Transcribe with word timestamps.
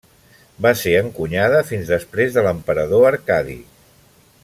Va 0.65 0.71
ser 0.79 0.93
encunyada 1.01 1.59
fins 1.73 1.91
després 1.95 2.35
de 2.39 2.45
l'emperador 2.49 3.09
Arcadi. 3.15 3.63